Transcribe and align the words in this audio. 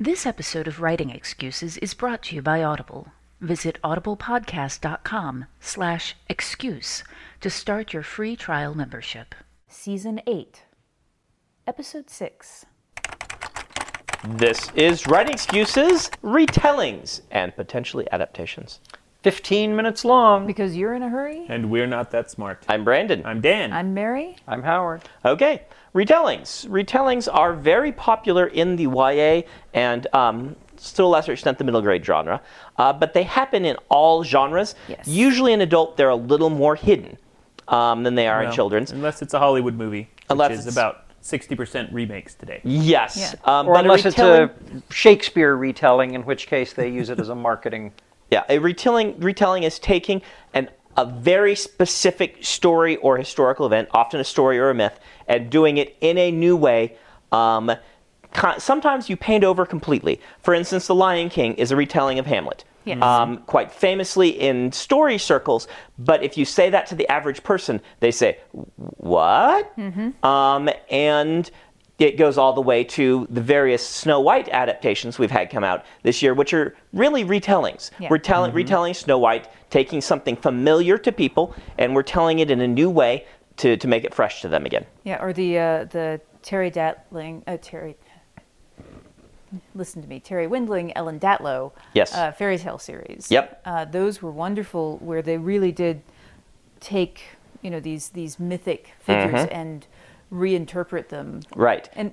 This 0.00 0.26
episode 0.26 0.68
of 0.68 0.80
Writing 0.80 1.10
Excuses 1.10 1.76
is 1.78 1.92
brought 1.92 2.22
to 2.24 2.36
you 2.36 2.40
by 2.40 2.62
Audible. 2.62 3.08
Visit 3.40 3.80
audiblepodcast.com 3.82 5.46
slash 5.58 6.14
excuse 6.28 7.02
to 7.40 7.50
start 7.50 7.92
your 7.92 8.04
free 8.04 8.36
trial 8.36 8.76
membership. 8.76 9.34
Season 9.66 10.20
8, 10.24 10.62
Episode 11.66 12.10
6. 12.10 12.66
This 14.24 14.70
is 14.76 15.08
Writing 15.08 15.32
Excuses, 15.32 16.10
retellings, 16.22 17.22
and 17.32 17.56
potentially 17.56 18.06
adaptations. 18.12 18.78
15 19.22 19.74
minutes 19.74 20.04
long. 20.04 20.46
Because 20.46 20.76
you're 20.76 20.94
in 20.94 21.02
a 21.02 21.08
hurry? 21.08 21.46
And 21.48 21.70
we're 21.70 21.86
not 21.86 22.10
that 22.12 22.30
smart. 22.30 22.64
I'm 22.68 22.84
Brandon. 22.84 23.22
I'm 23.26 23.40
Dan. 23.40 23.72
I'm 23.72 23.94
Mary. 23.94 24.36
I'm 24.46 24.62
Howard. 24.62 25.02
Okay, 25.24 25.62
retellings. 25.94 26.66
Retellings 26.68 27.28
are 27.32 27.52
very 27.52 27.92
popular 27.92 28.46
in 28.46 28.76
the 28.76 28.84
YA 28.84 29.42
and 29.74 30.06
um, 30.14 30.56
to 30.94 31.02
a 31.02 31.06
lesser 31.06 31.32
extent 31.32 31.58
the 31.58 31.64
middle 31.64 31.82
grade 31.82 32.04
genre, 32.04 32.40
uh, 32.76 32.92
but 32.92 33.12
they 33.12 33.24
happen 33.24 33.64
in 33.64 33.76
all 33.88 34.22
genres. 34.22 34.76
Yes. 34.88 35.08
Usually 35.08 35.52
in 35.52 35.60
adult, 35.60 35.96
they're 35.96 36.08
a 36.10 36.14
little 36.16 36.50
more 36.50 36.76
hidden 36.76 37.18
um, 37.66 38.04
than 38.04 38.14
they 38.14 38.28
are 38.28 38.40
in 38.42 38.46
Well, 38.48 38.54
children's. 38.54 38.92
Unless 38.92 39.20
it's 39.22 39.34
a 39.34 39.40
Hollywood 39.40 39.74
movie, 39.74 40.08
Unless 40.30 40.50
which 40.50 40.58
is 40.60 40.66
it's- 40.68 40.76
about 40.76 41.04
60% 41.20 41.92
remakes 41.92 42.34
today. 42.36 42.60
Yes, 42.62 43.16
Yeah. 43.18 43.34
um, 43.58 43.66
Or 43.66 43.74
but 43.74 43.84
unless 43.84 44.04
a 44.04 44.08
it's 44.08 44.18
a 44.20 44.50
Shakespeare 44.90 45.56
retelling, 45.56 46.14
in 46.14 46.22
which 46.24 46.46
case 46.46 46.72
they 46.72 46.88
use 46.88 47.10
it 47.10 47.18
as 47.18 47.28
a 47.28 47.34
marketing. 47.34 47.92
Yeah, 48.30 48.44
a 48.48 48.58
retelling 48.58 49.18
retelling 49.20 49.62
is 49.62 49.78
taking 49.78 50.22
an 50.54 50.68
a 50.96 51.04
very 51.04 51.54
specific 51.54 52.44
story 52.44 52.96
or 52.96 53.16
historical 53.16 53.64
event, 53.64 53.88
often 53.92 54.18
a 54.18 54.24
story 54.24 54.58
or 54.58 54.68
a 54.68 54.74
myth, 54.74 54.98
and 55.28 55.48
doing 55.48 55.76
it 55.76 55.96
in 56.00 56.18
a 56.18 56.32
new 56.32 56.56
way. 56.56 56.96
Um, 57.30 57.70
sometimes 58.58 59.08
you 59.08 59.16
paint 59.16 59.44
over 59.44 59.64
completely. 59.64 60.20
For 60.40 60.54
instance, 60.54 60.88
The 60.88 60.96
Lion 60.96 61.28
King 61.28 61.54
is 61.54 61.70
a 61.70 61.76
retelling 61.76 62.18
of 62.18 62.26
Hamlet. 62.26 62.64
Yes. 62.84 63.02
Um, 63.02 63.38
quite 63.46 63.70
famously 63.70 64.30
in 64.30 64.72
story 64.72 65.18
circles, 65.18 65.68
but 65.98 66.22
if 66.22 66.38
you 66.38 66.44
say 66.44 66.70
that 66.70 66.86
to 66.86 66.94
the 66.94 67.06
average 67.08 67.42
person, 67.42 67.80
they 68.00 68.10
say, 68.10 68.38
"What?" 68.76 69.70
Um, 70.24 70.70
and 70.90 71.50
it 71.98 72.16
goes 72.16 72.38
all 72.38 72.52
the 72.52 72.60
way 72.60 72.84
to 72.84 73.26
the 73.28 73.40
various 73.40 73.86
Snow 73.86 74.20
White 74.20 74.48
adaptations 74.50 75.18
we've 75.18 75.30
had 75.32 75.50
come 75.50 75.64
out 75.64 75.84
this 76.04 76.22
year, 76.22 76.32
which 76.32 76.54
are 76.54 76.76
really 76.92 77.24
retellings. 77.24 77.90
Yeah. 77.98 78.08
We're 78.10 78.18
tell- 78.18 78.50
retelling 78.52 78.94
Snow 78.94 79.18
White, 79.18 79.48
taking 79.70 80.00
something 80.00 80.36
familiar 80.36 80.96
to 80.98 81.10
people, 81.10 81.54
and 81.76 81.94
we're 81.94 82.04
telling 82.04 82.38
it 82.38 82.50
in 82.50 82.60
a 82.60 82.68
new 82.68 82.88
way 82.88 83.26
to, 83.56 83.76
to 83.76 83.88
make 83.88 84.04
it 84.04 84.14
fresh 84.14 84.42
to 84.42 84.48
them 84.48 84.64
again. 84.64 84.86
Yeah, 85.02 85.20
or 85.22 85.32
the 85.32 85.58
uh, 85.58 85.84
the 85.84 86.20
Terry 86.42 86.70
Datling, 86.70 87.42
uh, 87.48 87.56
Terry. 87.60 87.96
Listen 89.74 90.02
to 90.02 90.08
me, 90.08 90.20
Terry 90.20 90.46
Windling, 90.46 90.92
Ellen 90.94 91.18
Datlow. 91.18 91.72
Yes. 91.94 92.14
Uh, 92.14 92.30
fairy 92.32 92.58
tale 92.58 92.78
series. 92.78 93.30
Yep. 93.30 93.62
Uh, 93.64 93.84
those 93.86 94.20
were 94.20 94.30
wonderful, 94.30 94.98
where 94.98 95.22
they 95.22 95.38
really 95.38 95.72
did 95.72 96.02
take 96.80 97.22
you 97.62 97.70
know 97.70 97.80
these 97.80 98.10
these 98.10 98.38
mythic 98.38 98.92
figures 99.00 99.32
Mm-hmm. 99.46 99.52
and 99.54 99.86
reinterpret 100.32 101.08
them. 101.08 101.40
Right. 101.54 101.88
And 101.94 102.12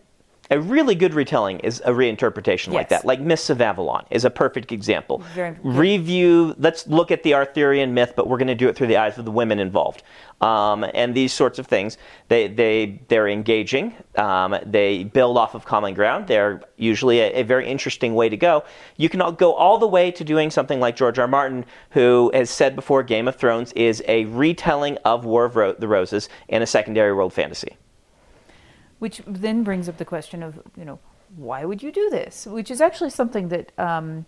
A 0.52 0.59
really 0.59 0.94
good 0.94 1.16
retelling 1.16 1.59
is 1.62 1.81
a 1.86 1.92
reinterpretation 1.92 2.72
like 2.72 2.90
that. 2.90 3.03
Like 3.03 3.20
Mists 3.20 3.50
of 3.50 3.62
Avalon 3.62 4.06
is 4.12 4.26
a 4.26 4.30
perfect 4.30 4.72
example. 4.72 5.24
Very. 5.34 5.58
Review, 5.64 6.53
let's 6.59 6.86
look 6.86 7.09
at 7.09 7.24
the 7.24 7.34
Arthurian 7.34 7.96
myth, 7.96 8.14
but 8.16 8.28
we're 8.28 8.38
going 8.38 8.50
to 8.50 8.56
do 8.56 8.70
it 8.70 8.76
through 8.76 8.86
the 8.88 8.98
eyes 8.98 9.18
of 9.18 9.26
the 9.26 9.31
women 9.31 9.58
involved. 9.59 10.03
Um, 10.42 10.86
and 10.94 11.16
these 11.16 11.34
sorts 11.34 11.58
of 11.58 11.66
things, 11.66 11.98
they, 12.28 12.48
they, 12.48 13.02
they're 13.08 13.28
engaging. 13.28 13.96
Um, 14.18 14.56
they 14.64 15.06
build 15.06 15.36
off 15.38 15.56
of 15.56 15.66
common 15.66 15.96
ground. 15.96 16.28
They're 16.28 16.62
usually 16.78 17.22
a, 17.22 17.40
a 17.40 17.44
very 17.44 17.68
interesting 17.68 18.14
way 18.14 18.30
to 18.30 18.38
go. 18.38 18.66
You 18.97 19.09
can 19.09 19.22
all 19.22 19.32
go 19.32 19.53
all 19.53 19.80
the 19.80 19.88
way 19.88 20.12
to 20.12 20.24
doing 20.24 20.52
something 20.52 20.80
like 20.80 20.96
George 20.96 21.18
R. 21.18 21.24
R. 21.24 21.28
Martin, 21.28 21.66
who 21.92 22.30
has 22.36 22.52
said 22.52 22.76
before 22.76 23.02
Game 23.02 23.28
of 23.28 23.36
Thrones 23.36 23.72
is 23.74 24.03
a 24.08 24.26
retelling 24.26 24.97
of 25.06 25.26
War 25.26 25.46
of 25.46 25.56
Ro- 25.56 25.74
the 25.74 25.88
Roses 25.88 26.30
in 26.50 26.62
a 26.62 26.68
secondary 26.68 27.14
world 27.14 27.34
fantasy. 27.34 27.78
Which 29.00 29.22
then 29.28 29.64
brings 29.64 29.88
up 29.90 29.98
the 29.98 30.06
question 30.06 30.44
of 30.44 30.60
you 30.78 30.86
know 30.86 31.00
why 31.36 31.66
would 31.66 31.82
you 31.84 31.92
do 31.92 32.10
this? 32.10 32.46
Which 32.46 32.70
is 32.72 32.80
actually 32.82 33.10
something 33.10 33.50
that 33.50 33.72
um, 33.80 34.26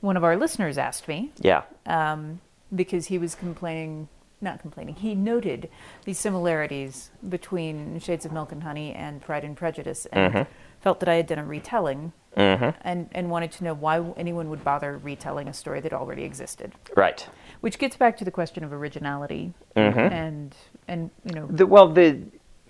one 0.00 0.16
of 0.16 0.24
our 0.24 0.36
listeners 0.36 0.76
asked 0.78 1.08
me. 1.08 1.32
Yeah. 1.40 1.62
um, 1.86 2.40
because 2.74 3.06
he 3.06 3.18
was 3.18 3.34
complaining, 3.34 4.08
not 4.40 4.60
complaining, 4.60 4.94
he 4.96 5.14
noted 5.14 5.68
the 6.04 6.12
similarities 6.12 7.10
between 7.28 7.98
Shades 7.98 8.24
of 8.24 8.32
Milk 8.32 8.52
and 8.52 8.62
Honey 8.62 8.92
and 8.92 9.20
Pride 9.20 9.42
and 9.44 9.56
Prejudice 9.56 10.06
and 10.12 10.32
Mm-hmm. 10.34 10.50
felt 10.80 11.00
that 11.00 11.08
I 11.08 11.14
had 11.14 11.26
done 11.26 11.38
a 11.38 11.44
retelling 11.44 12.12
and, 12.36 13.08
and 13.12 13.28
wanted 13.30 13.50
to 13.52 13.64
know 13.64 13.74
why 13.74 14.04
anyone 14.16 14.48
would 14.50 14.62
bother 14.62 14.98
retelling 14.98 15.48
a 15.48 15.52
story 15.52 15.80
that 15.80 15.92
already 15.92 16.22
existed. 16.22 16.72
Right. 16.96 17.26
Which 17.60 17.78
gets 17.78 17.96
back 17.96 18.16
to 18.18 18.24
the 18.24 18.30
question 18.30 18.62
of 18.64 18.72
originality 18.72 19.52
Mm-hmm. 19.76 19.98
and, 19.98 20.54
and, 20.88 21.10
you 21.24 21.34
know, 21.34 21.46
The, 21.50 21.66
well, 21.66 21.88
the 21.88 22.20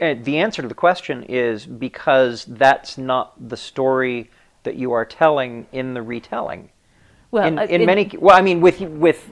the 0.00 0.38
answer 0.38 0.62
to 0.62 0.68
the 0.68 0.74
question 0.74 1.24
is 1.24 1.66
because 1.66 2.44
that's 2.46 2.96
not 2.96 3.48
the 3.48 3.56
story 3.56 4.30
that 4.62 4.76
you 4.76 4.92
are 4.92 5.04
telling 5.04 5.66
in 5.72 5.94
the 5.94 6.02
retelling. 6.02 6.70
well, 7.30 7.46
in 7.46 7.58
uh, 7.58 7.62
in 7.62 7.82
it- 7.82 7.86
many, 7.86 8.10
well, 8.18 8.36
I 8.36 8.40
mean, 8.40 8.60
with 8.60 8.80
with 8.80 9.30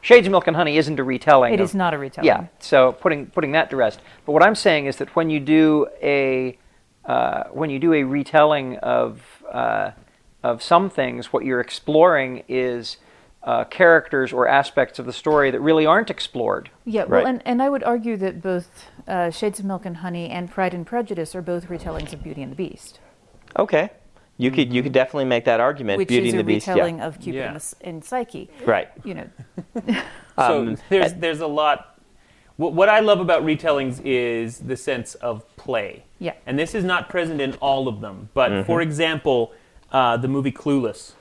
Shades 0.00 0.26
of 0.26 0.30
Milk 0.30 0.46
and 0.46 0.56
Honey 0.56 0.78
isn't 0.78 0.98
a 0.98 1.04
retelling. 1.04 1.52
It 1.52 1.60
of- 1.60 1.64
is 1.64 1.74
not 1.74 1.92
a 1.92 1.98
retelling. 1.98 2.26
Yeah. 2.26 2.46
So 2.60 2.92
putting 2.92 3.26
putting 3.26 3.52
that 3.52 3.70
to 3.70 3.76
rest. 3.76 4.00
But 4.24 4.32
what 4.32 4.42
I'm 4.42 4.54
saying 4.54 4.86
is 4.86 4.96
that 4.96 5.14
when 5.16 5.30
you 5.30 5.40
do 5.40 5.86
a 6.02 6.58
uh, 7.04 7.44
when 7.52 7.70
you 7.70 7.78
do 7.78 7.92
a 7.92 8.02
retelling 8.02 8.76
of 8.78 9.22
uh, 9.52 9.90
of 10.42 10.62
some 10.62 10.88
things, 10.90 11.32
what 11.32 11.44
you're 11.44 11.60
exploring 11.60 12.42
is 12.48 12.96
uh, 13.46 13.64
characters 13.64 14.32
or 14.32 14.46
aspects 14.48 14.98
of 14.98 15.06
the 15.06 15.12
story 15.12 15.50
that 15.52 15.60
really 15.60 15.86
aren't 15.86 16.10
explored. 16.10 16.68
Yeah, 16.84 17.04
well, 17.04 17.22
Right. 17.22 17.26
and, 17.26 17.42
and 17.46 17.62
I 17.62 17.68
would 17.70 17.84
argue 17.84 18.16
that 18.16 18.42
both 18.42 18.90
uh, 19.06 19.30
Shades 19.30 19.60
of 19.60 19.64
Milk 19.64 19.86
and 19.86 19.98
Honey 19.98 20.28
and 20.28 20.50
Pride 20.50 20.74
and 20.74 20.84
Prejudice 20.84 21.34
are 21.34 21.42
both 21.42 21.68
retellings 21.68 22.12
of 22.12 22.22
Beauty 22.24 22.42
and 22.42 22.50
the 22.52 22.56
Beast. 22.56 22.98
Okay. 23.58 23.90
You 24.38 24.50
could 24.50 24.70
you 24.72 24.82
could 24.82 24.92
definitely 24.92 25.24
make 25.24 25.44
that 25.46 25.60
argument. 25.60 25.96
which 25.96 26.08
Beauty 26.08 26.28
is 26.28 26.34
and 26.34 26.40
a 26.40 26.42
the 26.42 26.46
Beast. 26.46 26.66
retelling 26.66 26.98
yeah. 26.98 27.06
of 27.06 27.20
Cupid 27.20 27.38
Yeah. 27.38 27.52
and, 27.52 27.74
and 27.82 28.04
Psyche. 28.04 28.50
Right. 28.66 28.88
You 29.04 29.14
know, 29.14 29.28
So 30.36 30.58
Um, 30.60 30.76
there's 30.90 31.14
there's 31.14 31.40
a 31.40 31.46
lot. 31.46 31.98
What, 32.56 32.72
what 32.74 32.88
I 32.88 33.00
love 33.00 33.20
about 33.20 33.44
retellings 33.44 34.00
is 34.04 34.58
the 34.58 34.76
sense 34.76 35.14
of 35.16 35.44
play. 35.56 36.04
Yeah. 36.18 36.32
And 36.46 36.58
this 36.58 36.74
is 36.74 36.84
not 36.84 37.08
present 37.08 37.40
in 37.40 37.54
all 37.54 37.86
of 37.88 38.00
them, 38.00 38.28
but 38.34 38.50
Mm-hmm. 38.50 38.66
for 38.66 38.80
example, 38.82 39.52
uh, 39.92 40.16
the 40.18 40.28
movie 40.28 40.52
Clueless 40.52 41.12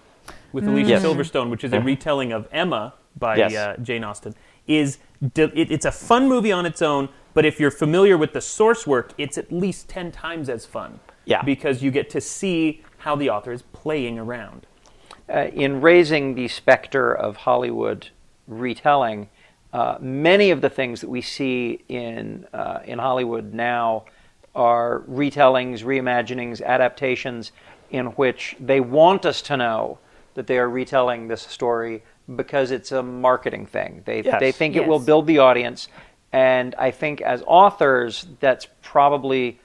with 0.55 0.65
Alicia 0.67 0.89
Yes. 0.91 1.03
Silverstone, 1.03 1.49
which 1.49 1.65
is 1.65 1.73
a 1.73 1.81
retelling 1.81 2.31
of 2.31 2.47
Emma 2.51 2.93
by 3.19 3.35
Yes. 3.35 3.53
uh, 3.55 3.75
Jane 3.83 4.05
Austen, 4.05 4.33
is 4.67 4.97
de- 5.33 5.51
it, 5.59 5.69
it's 5.69 5.85
a 5.85 5.91
fun 5.91 6.27
movie 6.29 6.51
on 6.51 6.65
its 6.65 6.81
own. 6.81 7.09
But 7.33 7.45
if 7.45 7.59
you're 7.59 7.71
familiar 7.71 8.17
with 8.17 8.31
the 8.31 8.39
source 8.39 8.87
work, 8.87 9.11
it's 9.17 9.37
at 9.37 9.51
least 9.51 9.89
ten 9.89 10.11
times 10.13 10.47
as 10.49 10.65
fun. 10.65 11.01
Yeah. 11.25 11.41
Because 11.43 11.83
you 11.83 11.91
get 11.91 12.09
to 12.11 12.21
see 12.21 12.81
how 12.99 13.15
the 13.17 13.29
author 13.29 13.51
is 13.51 13.61
playing 13.73 14.17
around. 14.17 14.65
uh, 15.27 15.47
in 15.55 15.81
raising 15.81 16.35
the 16.35 16.47
specter 16.47 17.11
of 17.11 17.35
Hollywood 17.35 18.09
retelling, 18.47 19.27
uh, 19.73 19.97
many 19.99 20.51
of 20.51 20.61
the 20.61 20.69
things 20.69 21.01
that 21.01 21.09
we 21.09 21.19
see 21.21 21.83
in 21.89 22.45
uh, 22.53 22.79
in 22.85 22.99
Hollywood 22.99 23.51
now 23.53 24.05
are 24.53 25.01
retellings, 25.09 25.83
reimaginings, 25.83 26.61
adaptations, 26.63 27.51
in 27.89 28.05
which 28.19 28.55
they 28.59 28.79
want 28.79 29.25
us 29.25 29.41
to 29.41 29.57
know 29.57 29.97
that 30.35 30.47
they 30.47 30.57
are 30.57 30.69
retelling 30.69 31.27
this 31.27 31.41
story 31.41 32.03
because 32.35 32.71
it's 32.71 32.91
a 32.91 33.03
marketing 33.03 33.65
thing. 33.65 34.01
They 34.05 34.21
Yes. 34.21 34.39
they 34.39 34.51
think 34.51 34.75
it 34.75 34.87
will 34.87 34.99
build 34.99 35.27
the 35.27 35.39
audience, 35.39 35.89
and 36.31 36.75
I 36.77 36.91
think 36.91 37.21
as 37.21 37.43
authors, 37.47 38.27
that's 38.39 38.67
probably 38.81 39.59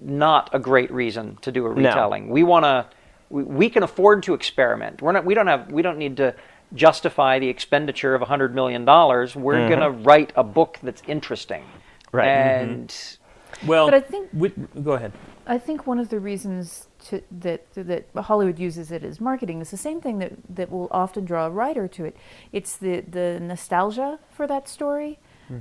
not 0.00 0.50
a 0.52 0.58
great 0.58 0.90
reason 0.90 1.38
to 1.42 1.52
do 1.52 1.66
a 1.66 1.70
retelling. 1.70 2.28
We 2.28 2.42
want 2.42 2.64
to 2.64 2.86
we, 3.30 3.42
we 3.42 3.70
can 3.70 3.82
afford 3.82 4.22
to 4.24 4.34
experiment. 4.34 5.02
We're 5.02 5.12
not 5.12 5.24
we 5.24 5.34
don't 5.34 5.46
have 5.46 5.70
we 5.72 5.82
don't 5.82 5.98
need 5.98 6.16
to 6.18 6.34
justify 6.74 7.38
the 7.38 7.48
expenditure 7.48 8.14
of 8.14 8.20
100 8.20 8.54
million 8.54 8.84
dollars. 8.84 9.36
We're 9.36 9.54
mm-hmm. 9.54 9.68
going 9.68 9.80
to 9.80 9.90
write 9.90 10.32
a 10.36 10.44
book 10.44 10.78
that's 10.82 11.02
interesting. 11.06 11.64
Right. 12.12 12.28
And 12.28 12.88
mm-hmm. 12.88 13.22
Well, 13.66 13.86
But 13.86 13.94
I 13.94 14.00
think- 14.00 14.30
with, 14.32 14.84
go 14.84 14.92
ahead. 14.92 15.12
I 15.46 15.58
think 15.58 15.86
one 15.86 15.98
of 15.98 16.08
the 16.08 16.20
reasons 16.20 16.88
to, 17.08 17.22
that 17.40 17.62
that 17.74 18.04
Hollywood 18.16 18.58
uses 18.58 18.90
it 18.92 19.02
as 19.04 19.20
marketing 19.20 19.60
is 19.60 19.70
the 19.70 19.76
same 19.76 20.00
thing 20.00 20.18
that, 20.18 20.32
that 20.48 20.70
will 20.70 20.88
often 20.90 21.24
draw 21.24 21.46
a 21.46 21.50
writer 21.50 21.88
to 21.88 22.04
it. 22.04 22.16
It's 22.52 22.76
the, 22.76 23.00
the 23.00 23.38
nostalgia 23.40 24.18
for 24.30 24.46
that 24.46 24.68
story, 24.68 25.18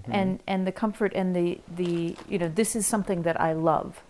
and 0.09 0.39
and 0.47 0.65
the 0.65 0.71
comfort 0.71 1.11
and 1.15 1.35
the 1.35 1.59
the 1.75 2.15
you 2.29 2.37
know 2.39 2.47
this 2.47 2.75
is 2.75 2.85
something 2.87 3.23
that 3.23 3.39
I 3.41 3.53
love. 3.53 4.01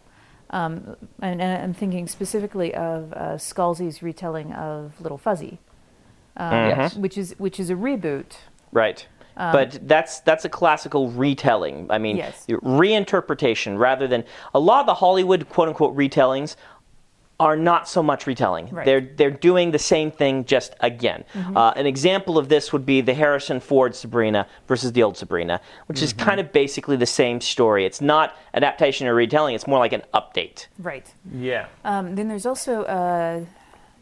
Um, 0.52 0.98
and, 1.22 1.42
and 1.42 1.64
I'm 1.64 1.74
thinking 1.74 2.08
specifically 2.10 2.76
of 2.76 3.14
uh, 3.14 3.38
Scalzi's 3.38 4.04
retelling 4.04 4.52
of 4.52 5.00
Little 5.00 5.18
Fuzzy, 5.18 5.60
um, 6.36 6.54
Yes. 6.68 6.96
which 6.96 7.18
is 7.18 7.36
which 7.40 7.58
is 7.60 7.70
a 7.70 7.76
reboot. 7.76 8.34
Right. 8.74 9.08
but 9.38 9.80
that's 9.88 10.20
that's 10.20 10.44
a 10.46 10.50
classical 10.50 11.10
retelling. 11.10 11.88
I 11.90 11.98
mean, 11.98 12.18
Um, 12.18 12.26
Yes. 12.26 12.46
reinterpretation 12.48 13.78
rather 13.80 14.08
than 14.08 14.24
a 14.54 14.60
lot 14.60 14.82
of 14.82 14.86
the 14.88 14.96
Hollywood 14.96 15.48
quote 15.50 15.70
unquote 15.70 15.96
retellings 15.96 16.56
are 17.46 17.58
not 17.58 17.88
so 17.90 18.02
much 18.04 18.28
retelling. 18.28 18.66
Right. 18.66 18.86
Mm-hmm. 18.86 18.86
They're 18.86 19.30
they're 19.32 19.38
doing 19.50 19.72
the 19.72 19.80
same 19.96 20.10
thing 20.12 20.46
just 20.46 20.76
again. 20.80 21.24
Uh, 21.56 21.74
an 21.76 21.86
example 21.88 22.38
of 22.38 22.46
this 22.50 22.72
would 22.74 22.86
be 22.86 23.02
the 23.02 23.14
Harrison 23.24 23.60
Ford 23.60 23.96
Sabrina 23.96 24.42
versus 24.68 24.92
the 24.92 25.02
old 25.04 25.18
Sabrina, 25.18 25.60
which 25.88 26.02
is 26.02 26.14
Mm-hmm. 26.14 26.30
kind 26.30 26.40
of 26.40 26.52
basically 26.52 26.98
the 26.98 27.06
same 27.24 27.42
story. 27.42 27.86
It's 27.86 28.02
not 28.02 28.28
adaptation 28.54 29.08
or 29.08 29.16
retelling. 29.16 29.56
It's 29.56 29.68
more 29.68 29.80
like 29.80 29.94
an 29.94 30.04
update. 30.14 30.68
Right. 30.78 31.08
Yeah. 31.34 31.66
Um, 31.84 32.16
then 32.16 32.28
there's 32.28 32.46
also 32.46 32.84
uh, 32.84 33.46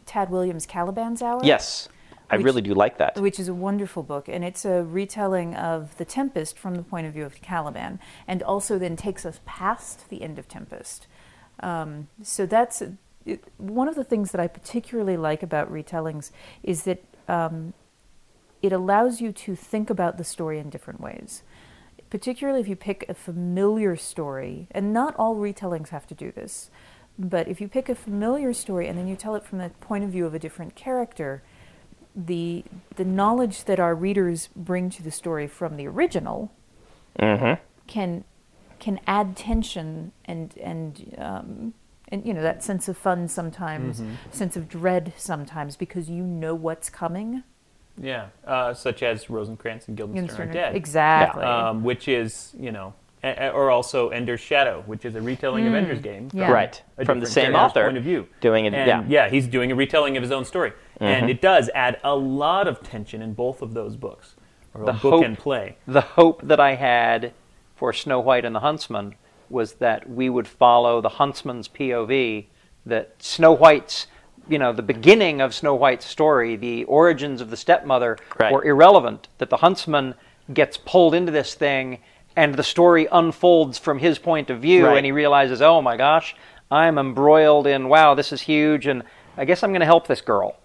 Tad 0.06 0.28
Williams' 0.30 0.66
Caliban's 0.66 1.22
Hour. 1.22 1.40
Yes, 1.44 1.88
I 2.28 2.36
Which- 2.36 2.44
really 2.44 2.62
do 2.62 2.74
like 2.74 2.98
that. 2.98 3.18
which 3.20 3.38
is 3.40 3.48
a 3.48 3.54
wonderful 3.54 4.02
book, 4.02 4.28
and 4.28 4.44
it's 4.44 4.64
a 4.64 4.82
retelling 4.84 5.54
of 5.56 5.96
The 5.96 6.04
Tempest 6.04 6.58
from 6.58 6.74
the 6.74 6.82
point 6.82 7.06
of 7.06 7.12
view 7.14 7.24
of 7.24 7.40
Caliban, 7.40 7.98
and 8.28 8.42
also 8.42 8.78
then 8.78 8.96
takes 8.96 9.24
us 9.24 9.40
past 9.46 10.08
the 10.10 10.20
end 10.22 10.38
of 10.38 10.46
Tempest. 10.46 11.06
Um, 11.62 12.08
so 12.22 12.46
that's 12.46 12.82
it, 13.30 13.44
one 13.58 13.88
of 13.88 13.94
the 13.94 14.04
things 14.04 14.32
that 14.32 14.40
I 14.40 14.46
particularly 14.46 15.16
like 15.16 15.42
about 15.42 15.72
retellings 15.72 16.30
is 16.62 16.82
that 16.84 17.02
um, 17.28 17.72
it 18.62 18.72
allows 18.72 19.20
you 19.20 19.32
to 19.32 19.54
think 19.54 19.90
about 19.90 20.18
the 20.18 20.24
story 20.24 20.58
in 20.58 20.70
different 20.70 21.00
ways. 21.00 21.42
Particularly 22.10 22.60
if 22.60 22.68
you 22.68 22.76
pick 22.76 23.04
a 23.08 23.14
familiar 23.14 23.96
story, 23.96 24.66
and 24.72 24.92
not 24.92 25.14
all 25.16 25.36
retellings 25.36 25.90
have 25.90 26.06
to 26.08 26.14
do 26.14 26.32
this, 26.32 26.70
but 27.18 27.46
if 27.46 27.60
you 27.60 27.68
pick 27.68 27.88
a 27.88 27.94
familiar 27.94 28.52
story 28.52 28.88
and 28.88 28.98
then 28.98 29.06
you 29.06 29.14
tell 29.14 29.34
it 29.34 29.44
from 29.44 29.58
the 29.58 29.68
point 29.80 30.04
of 30.04 30.10
view 30.10 30.26
of 30.26 30.34
a 30.34 30.38
different 30.38 30.74
character, 30.74 31.42
the 32.16 32.64
the 32.96 33.04
knowledge 33.04 33.64
that 33.64 33.78
our 33.78 33.94
readers 33.94 34.48
bring 34.56 34.90
to 34.90 35.02
the 35.02 35.10
story 35.12 35.46
from 35.46 35.76
the 35.76 35.86
original 35.86 36.50
can 37.86 38.24
can 38.80 38.98
add 39.06 39.36
tension 39.36 40.12
and 40.24 40.56
and 40.58 41.14
um, 41.18 41.74
and 42.12 42.24
you 42.26 42.34
know 42.34 42.42
that 42.42 42.62
sense 42.62 42.88
of 42.88 42.96
fun 42.96 43.28
sometimes, 43.28 44.02
sense 44.30 44.56
of 44.56 44.68
dread 44.68 45.12
sometimes 45.16 45.76
because 45.76 46.08
you 46.10 46.22
know 46.24 46.54
what's 46.54 46.90
coming. 46.90 47.42
Yeah. 48.00 48.26
Uh, 48.46 48.72
such 48.72 49.02
as 49.02 49.28
Rosencrantz 49.28 49.88
and 49.88 49.96
Guildenstern 49.96 50.48
are 50.48 50.52
dead. 50.52 50.74
Exactly. 50.76 51.42
Um, 51.44 51.84
which 51.84 52.08
is, 52.08 52.54
you 52.58 52.72
know, 52.72 52.94
a- 53.22 53.48
a- 53.48 53.50
or 53.50 53.70
also 53.70 54.08
Ender's 54.08 54.40
Shadow, 54.40 54.82
which 54.86 55.04
is 55.04 55.14
a 55.16 55.20
retelling 55.20 55.66
of 55.66 55.74
Ender's 55.74 55.98
Game. 56.00 56.30
Yeah. 56.32 56.46
from 56.46 56.54
Right. 56.54 56.82
a 56.96 57.04
From 57.04 57.20
the 57.20 57.26
same 57.26 57.54
author 57.54 57.84
point 57.84 57.98
of 57.98 58.04
view. 58.04 58.26
doing 58.40 58.64
it- 58.64 58.72
And, 58.72 58.86
yeah. 58.88 59.00
Mm-hmm. 59.02 59.10
Yeah, 59.10 59.28
he's 59.28 59.46
doing 59.46 59.70
a 59.70 59.74
retelling 59.74 60.16
of 60.16 60.22
his 60.22 60.32
own 60.32 60.46
story. 60.46 60.72
And 60.98 61.28
it 61.28 61.42
does 61.42 61.68
add 61.74 61.98
a 62.04 62.14
lot 62.16 62.66
of 62.68 62.82
tension 62.82 63.20
in 63.22 63.34
both 63.34 63.60
of 63.60 63.74
those 63.74 63.96
books. 63.96 64.34
Or 64.72 64.86
The 64.86 64.92
book 64.92 65.00
hope- 65.00 65.24
and 65.24 65.36
play. 65.38 65.76
the 65.86 66.00
hope 66.00 66.40
that 66.44 66.60
I 66.60 66.76
had 66.76 67.32
for 67.74 67.92
Snow 67.92 68.20
White 68.20 68.44
and 68.46 68.54
the 68.54 68.60
Huntsman 68.60 69.14
was 69.50 69.74
that 69.74 70.08
we 70.08 70.28
would 70.30 70.46
follow 70.48 71.00
the 71.00 71.08
huntsman's 71.08 71.68
POV, 71.68 72.46
that 72.86 73.14
Snow 73.22 73.52
White's, 73.52 74.06
you 74.48 74.58
know, 74.58 74.72
the 74.72 74.82
beginning 74.82 75.40
of 75.40 75.54
Snow 75.54 75.74
White's 75.74 76.06
story, 76.06 76.56
the 76.56 76.84
origins 76.84 77.40
of 77.40 77.50
the 77.50 77.56
stepmother 77.56 78.16
Right. 78.38 78.52
were 78.52 78.64
irrelevant, 78.64 79.28
that 79.38 79.50
the 79.50 79.58
huntsman 79.58 80.14
gets 80.52 80.76
pulled 80.76 81.14
into 81.14 81.32
this 81.32 81.54
thing 81.54 81.98
and 82.36 82.54
the 82.54 82.62
story 82.62 83.06
unfolds 83.10 83.78
from 83.78 83.98
his 83.98 84.18
point 84.18 84.50
of 84.50 84.60
view 84.60 84.86
Right. 84.86 84.96
and 84.96 85.04
he 85.06 85.12
realizes, 85.12 85.60
oh 85.60 85.82
my 85.82 85.96
gosh, 85.96 86.34
I'm 86.70 86.98
embroiled 86.98 87.66
in, 87.66 87.88
wow, 87.88 88.14
this 88.14 88.32
is 88.32 88.40
huge 88.42 88.86
and 88.86 89.02
I 89.36 89.44
guess 89.44 89.62
I'm 89.62 89.70
going 89.70 89.80
to 89.80 89.86
help 89.86 90.06
this 90.06 90.20
girl. 90.20 90.56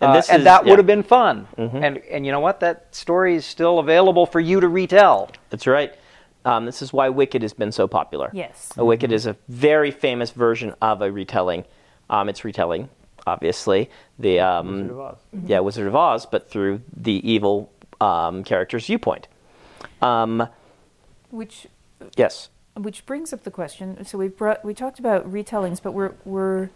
And 0.00 0.10
Uh, 0.10 0.22
and 0.28 0.38
is- 0.40 0.44
that 0.44 0.64
yeah. 0.64 0.70
would 0.70 0.78
have 0.78 0.86
been 0.86 1.02
fun. 1.04 1.46
And 1.56 1.98
and 2.10 2.26
you 2.26 2.32
know 2.32 2.40
what? 2.40 2.58
That 2.60 2.94
story 2.94 3.36
is 3.36 3.46
still 3.46 3.78
available 3.78 4.26
for 4.26 4.40
you 4.40 4.60
to 4.60 4.68
retell. 4.68 5.30
That's 5.50 5.66
right. 5.68 5.94
Um, 6.44 6.66
this 6.66 6.82
is 6.82 6.92
why 6.92 7.08
Wicked 7.08 7.42
has 7.42 7.52
been 7.54 7.72
so 7.72 7.86
popular. 7.88 8.30
Yes. 8.32 8.72
A 8.76 8.84
Wicked 8.84 9.12
is 9.12 9.26
a 9.26 9.36
very 9.48 9.90
famous 9.90 10.30
version 10.30 10.74
of 10.82 11.00
a 11.02 11.10
retelling. 11.10 11.64
Um, 12.10 12.28
it's 12.28 12.44
retelling, 12.44 12.90
obviously, 13.26 13.88
the 14.18 14.40
um, 14.40 14.66
Wizard 14.88 14.90
of 14.90 14.98
Oz. 15.00 15.16
yeah 15.46 15.60
Wizard 15.60 15.86
of 15.86 15.96
Oz, 15.96 16.26
but 16.26 16.50
through 16.50 16.82
the 16.94 17.26
evil 17.30 17.72
um, 18.00 18.44
character's 18.44 18.86
viewpoint. 18.86 19.26
Um, 20.02 20.46
which 21.30 21.66
yes. 22.16 22.50
which 22.76 23.06
brings 23.06 23.32
up 23.32 23.44
the 23.44 23.50
question. 23.50 24.04
So 24.04 24.18
we 24.18 24.28
brought 24.28 24.64
we 24.64 24.74
talked 24.74 24.98
about 24.98 25.30
retellings, 25.30 25.80
but 25.82 25.92
we're 25.92 26.12
we're 26.24 26.68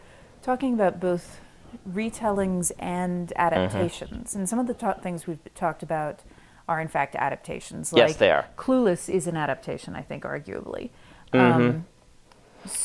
talking 0.42 0.72
about 0.72 0.98
both 1.00 1.40
retellings 1.88 2.72
and 2.78 3.28
Mm-hmm. 3.28 3.40
adaptations. 3.54 4.34
And 4.34 4.48
some 4.48 4.58
of 4.58 4.66
the 4.66 4.74
ta- 4.74 4.94
things 4.94 5.26
we've 5.26 5.38
talked 5.54 5.82
about 5.82 6.20
are 6.68 6.80
in 6.80 6.88
fact 6.88 7.16
adaptations. 7.16 7.92
Like 7.92 8.00
Yes, 8.08 8.16
they 8.16 8.30
are. 8.30 8.46
Clueless 8.56 9.08
is 9.12 9.26
an 9.26 9.36
adaptation, 9.36 9.96
I 9.96 10.02
think, 10.02 10.24
arguably. 10.24 10.90
Um, 11.32 11.40
Mm-hmm. 11.40 11.78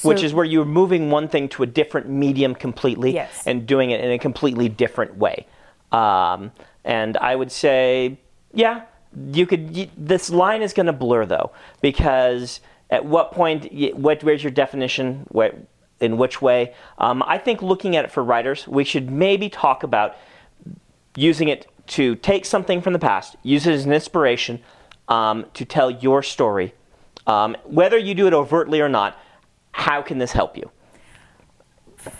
Which 0.07 0.19
so- 0.19 0.25
is 0.25 0.33
where 0.33 0.45
you're 0.45 0.65
moving 0.65 1.09
one 1.09 1.27
thing 1.27 1.49
to 1.49 1.63
a 1.63 1.65
different 1.65 2.07
medium 2.07 2.53
completely 2.55 3.13
Yes. 3.13 3.43
and 3.45 3.65
doing 3.67 3.91
it 3.91 4.01
in 4.01 4.11
a 4.11 4.19
completely 4.19 4.69
different 4.69 5.17
way. 5.17 5.45
Um, 5.91 6.51
and 6.85 7.17
I 7.17 7.35
would 7.35 7.51
say, 7.51 8.17
yeah, 8.53 8.83
you 9.31 9.45
could. 9.45 9.75
You, 9.75 9.89
this 9.97 10.29
line 10.29 10.61
is 10.61 10.73
going 10.73 10.85
to 10.85 10.93
blur 10.93 11.25
though, 11.25 11.51
because 11.81 12.61
at 12.91 13.03
what 13.03 13.31
point, 13.31 13.71
what, 13.95 14.23
where's 14.23 14.43
your 14.43 14.51
definition? 14.51 15.25
What, 15.29 15.55
in 15.99 16.17
which 16.17 16.41
way? 16.41 16.73
Um, 16.99 17.23
I 17.25 17.37
think 17.37 17.61
looking 17.61 17.95
at 17.95 18.05
it 18.05 18.11
for 18.11 18.23
writers, 18.23 18.67
we 18.67 18.83
should 18.83 19.09
maybe 19.11 19.49
talk 19.49 19.83
about 19.83 20.15
using 21.15 21.47
it 21.47 21.67
to 21.87 22.15
take 22.15 22.45
something 22.45 22.81
from 22.81 22.93
the 22.93 22.99
past, 22.99 23.35
use 23.43 23.67
it 23.67 23.73
as 23.73 23.85
an 23.85 23.91
inspiration 23.93 24.61
um, 25.09 25.45
to 25.53 25.65
tell 25.65 25.91
your 25.91 26.23
story. 26.23 26.73
Um, 27.27 27.55
whether 27.65 27.97
you 27.97 28.13
do 28.15 28.27
it 28.27 28.33
overtly 28.33 28.81
or 28.81 28.89
not, 28.89 29.17
how 29.71 30.01
can 30.01 30.17
this 30.17 30.31
help 30.31 30.57
you? 30.57 30.69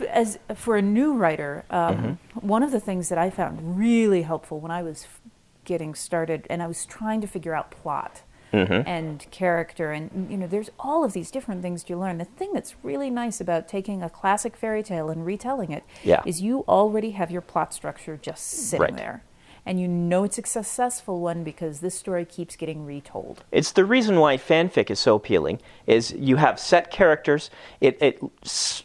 as 0.10 0.40
for 0.56 0.78
a 0.78 0.82
new 0.82 1.14
writer, 1.14 1.66
um, 1.70 1.96
Mm-hmm. 1.96 2.48
one 2.48 2.64
of 2.64 2.72
the 2.72 2.80
things 2.80 3.10
that 3.10 3.18
I 3.18 3.30
found 3.30 3.78
really 3.78 4.22
helpful 4.22 4.60
when 4.62 4.72
I 4.72 4.82
was 4.82 5.04
f- 5.04 5.20
getting 5.66 5.94
started 5.94 6.48
and 6.50 6.64
I 6.64 6.68
was 6.68 6.86
trying 6.86 7.20
to 7.22 7.28
figure 7.28 7.54
out 7.54 7.72
plot 7.72 8.22
Mm-hmm. 8.54 8.88
and 8.88 9.26
character, 9.32 9.92
and 9.92 10.30
you 10.30 10.38
know, 10.38 10.46
there's 10.46 10.70
all 10.78 11.04
of 11.04 11.14
these 11.14 11.32
different 11.32 11.64
things 11.64 11.86
you 11.90 11.98
learn. 11.98 12.20
The 12.20 12.26
thing 12.26 12.54
that's 12.54 12.76
really 12.84 13.10
nice 13.10 13.42
about 13.42 13.68
taking 13.68 14.04
a 14.04 14.12
classic 14.12 14.56
fairy 14.56 14.84
tale 14.84 15.10
and 15.10 15.26
retelling 15.26 15.72
it 15.72 15.84
is 16.04 16.06
Yeah. 16.06 16.22
you 16.26 16.60
already 16.68 17.12
have 17.12 17.32
your 17.32 17.42
plot 17.42 17.74
structure 17.74 18.16
just 18.16 18.44
sitting 18.46 18.80
Right. 18.84 18.96
there. 18.96 19.24
And 19.66 19.80
you 19.80 19.88
know 19.88 20.24
it's 20.26 20.38
a 20.38 20.46
successful 20.46 21.22
one 21.22 21.44
because 21.44 21.80
this 21.80 21.96
story 21.96 22.26
keeps 22.26 22.56
getting 22.58 22.86
retold. 22.86 23.44
It's 23.52 23.72
the 23.72 23.86
reason 23.86 24.20
why 24.20 24.36
fanfic 24.38 24.90
is 24.92 25.00
so 25.00 25.16
appealing. 25.16 25.60
Is 25.88 26.12
you 26.12 26.36
have 26.36 26.60
set 26.60 26.92
characters. 26.92 27.50
It, 27.80 27.98
it 28.02 28.20
s- 28.44 28.84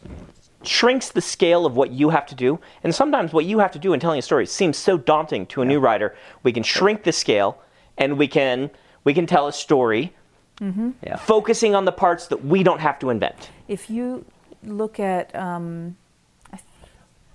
shrinks 0.63 1.09
the 1.09 1.21
scale 1.21 1.65
of 1.65 1.75
what 1.75 1.91
you 1.91 2.09
have 2.11 2.25
to 2.27 2.35
do, 2.35 2.59
and 2.83 2.95
sometimes 2.95 3.33
what 3.33 3.43
you 3.45 3.59
have 3.59 3.71
to 3.71 3.79
do 3.79 3.91
in 3.93 3.99
telling 3.99 4.19
a 4.19 4.21
story 4.21 4.45
seems 4.45 4.77
so 4.77 4.97
daunting 4.97 5.45
to 5.47 5.61
a 5.61 5.65
new 5.65 5.79
writer. 5.79 6.15
We 6.43 6.53
can 6.53 6.63
shrink 6.63 7.03
the 7.03 7.11
scale, 7.11 7.61
and 7.97 8.17
we 8.17 8.27
can 8.27 8.69
we 9.03 9.13
can 9.13 9.25
tell 9.25 9.47
a 9.47 9.53
story, 9.53 10.13
Yeah. 10.61 11.15
focusing 11.17 11.75
on 11.75 11.85
the 11.85 11.91
parts 11.93 12.27
that 12.27 12.43
we 12.45 12.63
don't 12.63 12.79
have 12.81 12.99
to 12.99 13.09
invent. 13.09 13.49
If 13.67 13.89
you 13.89 14.25
look 14.63 14.99
at, 14.99 15.33
um, 15.35 15.95
I, 15.95 16.08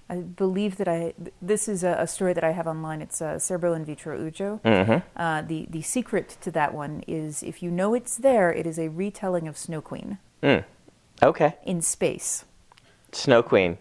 I 0.08 0.16
believe 0.16 0.76
that 0.76 0.86
I 0.88 1.14
this 1.40 1.66
is 1.68 1.82
a, 1.82 1.96
a 1.98 2.06
story 2.06 2.32
that 2.34 2.44
I 2.44 2.50
have 2.52 2.66
online. 2.66 3.00
It's 3.00 3.22
uh, 3.22 3.36
Cerbo 3.38 3.74
en 3.74 3.84
Vitra 3.86 4.18
Ujo. 4.18 4.60
Uh, 5.16 5.42
the 5.42 5.66
the 5.70 5.82
secret 5.82 6.36
to 6.42 6.50
that 6.50 6.74
one 6.74 7.02
is 7.08 7.42
if 7.42 7.62
you 7.62 7.70
know 7.70 7.94
it's 7.94 8.16
there, 8.18 8.52
it 8.52 8.66
is 8.66 8.78
a 8.78 8.88
retelling 8.88 9.48
of 9.48 9.56
Snow 9.56 9.80
Queen 9.80 10.18
Okay, 11.22 11.54
in 11.64 11.80
space. 11.80 12.44
Snow 13.12 13.42
Queen. 13.42 13.78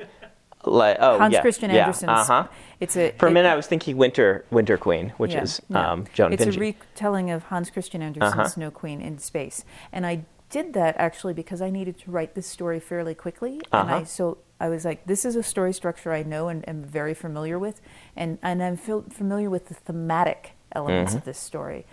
Like, 0.65 0.95
oh, 1.01 1.17
Hans 1.17 1.33
yeah, 1.33 1.41
Christian 1.41 1.71
yeah, 1.71 1.81
Andersen's. 1.81 2.09
Uh-huh. 2.29 2.47
It's 2.79 2.95
a 2.95 3.11
For 3.19 3.25
a 3.25 3.29
it- 3.29 3.33
minute, 3.33 3.49
I 3.49 3.55
was 3.55 3.67
thinking 3.67 3.97
Winter 3.97 4.45
Winter 4.49 4.77
Queen, 4.77 5.11
which 5.17 5.33
Yeah, 5.33 5.43
is 5.43 5.61
um, 5.73 6.05
Joan 6.13 6.31
It's 6.31 6.45
Vinge. 6.45 6.55
a 6.55 6.59
retelling 6.59 7.31
of 7.31 7.43
Hans 7.43 7.69
Christian 7.69 8.01
Andersen's 8.01 8.33
Uh-huh. 8.33 8.47
Snow 8.47 8.71
Queen 8.71 9.01
in 9.01 9.17
space, 9.17 9.65
and 9.91 10.05
I 10.05 10.23
did 10.49 10.73
that 10.73 10.95
actually 10.97 11.33
because 11.33 11.61
I 11.61 11.69
needed 11.69 11.97
to 11.99 12.11
write 12.11 12.33
this 12.35 12.47
story 12.47 12.79
fairly 12.79 13.13
quickly, 13.15 13.55
and 13.73 13.89
Uh-huh. 13.89 13.95
I 13.97 14.03
so 14.05 14.37
I 14.63 14.69
was 14.69 14.85
like, 14.85 15.05
this 15.05 15.25
is 15.25 15.35
a 15.35 15.43
story 15.43 15.73
structure 15.73 16.13
I 16.13 16.23
know 16.23 16.47
and 16.47 16.67
am 16.69 16.83
very 16.83 17.13
familiar 17.13 17.59
with, 17.59 17.81
and 18.15 18.37
and 18.41 18.63
I'm 18.63 18.77
fil- 18.77 19.05
familiar 19.09 19.49
with 19.49 19.67
the 19.67 19.73
thematic 19.73 20.53
elements 20.71 21.11
Mm-hmm. 21.11 21.17
of 21.19 21.25
this 21.25 21.37
story. 21.37 21.85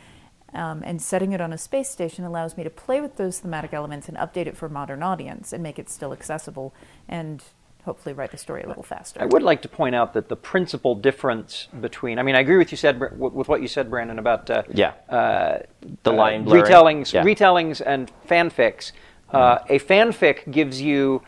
Um, 0.55 0.83
and 0.85 1.01
setting 1.03 1.33
it 1.33 1.41
on 1.41 1.53
a 1.53 1.59
space 1.59 1.91
station 1.91 2.25
allows 2.25 2.57
me 2.57 2.63
to 2.65 2.71
play 2.71 3.01
with 3.01 3.17
those 3.17 3.39
thematic 3.41 3.73
elements 3.73 4.09
and 4.09 4.17
update 4.19 4.47
it 4.47 4.57
for 4.57 4.67
a 4.67 4.71
modern 4.71 5.03
audience 5.03 5.53
and 5.53 5.63
make 5.63 5.79
it 5.79 5.89
still 5.91 6.13
accessible 6.13 6.73
and 7.09 7.43
hopefully 7.85 8.13
write 8.13 8.31
the 8.33 8.37
story 8.37 8.63
a 8.63 8.67
little 8.69 8.83
faster. 8.83 9.21
I 9.23 9.27
would 9.27 9.43
like 9.45 9.63
to 9.63 9.69
point 9.69 9.95
out 9.95 10.13
that 10.15 10.29
the 10.29 10.37
principal 10.37 10.95
difference 10.97 11.69
between, 11.81 12.19
I 12.19 12.23
mean, 12.25 12.35
I 12.37 12.41
agree 12.41 12.57
with 12.57 12.71
you 12.73 12.77
said 12.77 13.01
with 13.01 13.49
what 13.49 13.63
you 13.63 13.69
said, 13.69 13.91
Brandon, 13.91 14.19
about 14.19 14.49
uh, 14.51 14.63
Yeah. 14.73 14.93
uh, 15.09 15.59
The 16.03 16.13
uh, 16.13 16.15
line 16.25 16.45
blurring. 16.45 16.65
retellings, 16.65 17.13
Yeah. 17.13 17.23
retellings, 17.25 17.81
and 17.85 18.11
fanfics. 18.29 18.93
Uh, 19.33 19.59
a 19.69 19.79
fanfic 19.79 20.51
gives 20.51 20.83
you 20.83 21.23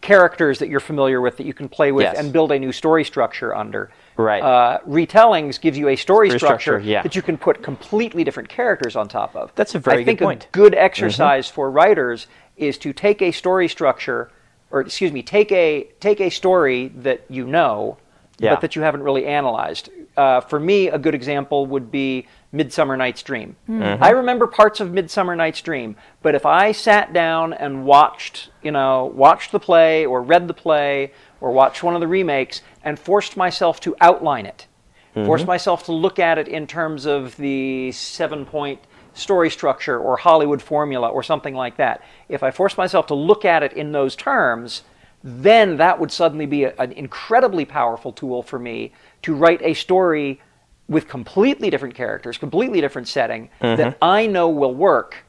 characters 0.00 0.58
that 0.60 0.68
you're 0.68 0.80
familiar 0.80 1.20
with 1.20 1.36
that 1.38 1.46
you 1.46 1.54
can 1.54 1.68
play 1.68 1.92
with 1.92 2.04
Yes. 2.04 2.18
and 2.18 2.32
build 2.32 2.52
a 2.52 2.58
new 2.58 2.72
story 2.72 3.04
structure 3.04 3.54
under. 3.54 3.90
Right. 4.16 4.42
Uh, 4.42 4.78
retellings 4.86 5.60
gives 5.60 5.76
you 5.78 5.88
a 5.88 5.96
story, 5.96 6.28
Story 6.28 6.38
structure, 6.38 6.60
structure, 6.72 6.88
yeah. 6.88 7.02
that 7.02 7.14
you 7.16 7.22
can 7.22 7.36
put 7.36 7.62
completely 7.62 8.24
different 8.24 8.48
characters 8.48 8.96
on 8.96 9.08
top 9.08 9.34
of. 9.36 9.52
That's 9.54 9.74
a 9.74 9.78
very 9.78 10.02
I 10.02 10.04
think 10.04 10.18
good 10.20 10.24
point. 10.24 10.40
Mm-hmm. 10.52 10.60
a 10.60 10.62
good 10.64 10.74
exercise 10.74 11.48
for 11.48 11.70
writers 11.70 12.26
is 12.56 12.78
to 12.78 12.92
take 12.92 13.22
a 13.22 13.30
story 13.32 13.68
structure, 13.68 14.30
or 14.70 14.80
excuse 14.80 15.12
me, 15.12 15.22
take 15.22 15.52
a 15.52 15.88
take 16.00 16.20
a 16.20 16.30
story 16.30 16.88
that 16.96 17.24
you 17.28 17.46
know, 17.46 17.98
Yeah. 18.38 18.54
but 18.54 18.60
that 18.62 18.76
you 18.76 18.82
haven't 18.82 19.02
really 19.02 19.26
analyzed. 19.26 19.88
Uh, 20.18 20.40
for 20.40 20.58
me, 20.58 20.88
a 20.88 20.98
good 20.98 21.14
example 21.14 21.64
would 21.66 21.92
be 21.92 22.26
Midsummer 22.50 22.96
Night's 22.96 23.22
Dream. 23.22 23.54
Mm-hmm. 23.68 24.02
I 24.02 24.10
remember 24.10 24.48
parts 24.48 24.80
of 24.80 24.92
Midsummer 24.92 25.36
Night's 25.36 25.62
Dream, 25.62 25.94
but 26.22 26.34
if 26.34 26.44
I 26.44 26.72
sat 26.72 27.12
down 27.12 27.52
and 27.52 27.84
watched, 27.84 28.50
you 28.60 28.72
know, 28.72 29.12
watched 29.14 29.52
the 29.52 29.60
play 29.60 30.04
or 30.04 30.20
read 30.20 30.48
the 30.48 30.54
play 30.54 31.12
or 31.40 31.52
watched 31.52 31.84
one 31.84 31.94
of 31.94 32.00
the 32.00 32.08
remakes 32.08 32.62
and 32.82 32.98
forced 32.98 33.36
myself 33.36 33.78
to 33.80 33.94
outline 34.00 34.44
it, 34.44 34.66
forced 35.14 35.46
myself 35.46 35.84
to 35.84 35.92
look 35.92 36.18
at 36.18 36.36
it 36.36 36.48
in 36.48 36.66
terms 36.66 37.06
of 37.06 37.36
the 37.36 37.92
seven-point 37.92 38.80
story 39.14 39.50
structure 39.50 39.98
or 39.98 40.16
Hollywood 40.16 40.62
formula 40.62 41.08
or 41.08 41.22
something 41.22 41.54
like 41.54 41.76
that. 41.76 42.02
If 42.28 42.42
I 42.42 42.50
forced 42.50 42.76
myself 42.76 43.06
to 43.08 43.14
look 43.14 43.44
at 43.44 43.62
it 43.62 43.72
in 43.72 43.92
those 43.92 44.16
terms, 44.16 44.82
then 45.24 45.76
that 45.78 45.98
would 45.98 46.10
suddenly 46.12 46.46
be 46.46 46.64
a- 46.64 46.74
an 46.78 46.92
incredibly 46.92 47.64
powerful 47.64 48.12
tool 48.12 48.42
for 48.42 48.58
me 48.58 48.92
to 49.22 49.34
write 49.34 49.60
a 49.62 49.74
story 49.74 50.40
with 50.88 51.06
completely 51.08 51.68
different 51.70 51.94
characters, 51.94 52.38
completely 52.38 52.80
different 52.80 53.08
setting 53.08 53.50
that 53.60 53.98
I 54.00 54.26
know 54.26 54.48
will 54.48 54.74
work 54.74 55.24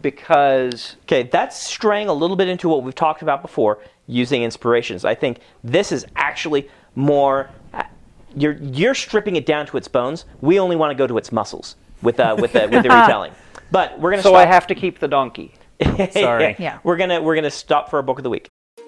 because 0.00 0.96
Okay, 1.02 1.24
that's 1.24 1.56
straying 1.60 2.08
a 2.08 2.12
little 2.12 2.36
bit 2.36 2.48
into 2.48 2.68
what 2.68 2.82
we've 2.82 2.94
talked 2.94 3.22
about 3.22 3.42
before, 3.42 3.78
using 4.06 4.42
inspirations. 4.42 5.04
I 5.04 5.14
think 5.14 5.38
this 5.64 5.92
is 5.92 6.06
actually 6.16 6.68
more. 6.94 7.50
uh, 7.74 7.82
You're 8.34 8.52
you're 8.54 8.94
stripping 8.94 9.36
it 9.36 9.44
down 9.46 9.66
to 9.66 9.76
its 9.76 9.88
bones. 9.88 10.24
We 10.40 10.58
only 10.58 10.76
want 10.76 10.90
to 10.90 10.94
go 10.94 11.06
to 11.06 11.18
its 11.18 11.30
muscles 11.32 11.76
with 12.02 12.18
uh, 12.20 12.36
with 12.38 12.52
the, 12.52 12.60
with 12.70 12.82
the 12.82 12.88
retelling. 13.00 13.32
But 13.70 13.98
we're 14.00 14.10
gonna. 14.10 14.22
so 14.22 14.30
stop. 14.30 14.40
I 14.40 14.46
have 14.46 14.66
to 14.68 14.74
keep 14.74 14.98
the 14.98 15.08
donkey. 15.08 15.52
Sorry. 16.12 16.56
Yeah. 16.58 16.78
We're 16.84 16.96
gonna 16.96 17.20
we're 17.20 17.34
gonna 17.34 17.50
stop 17.50 17.90
for 17.90 17.98
a 17.98 18.02
book 18.02 18.18
of 18.18 18.22
the 18.24 18.30
week. 18.30 18.48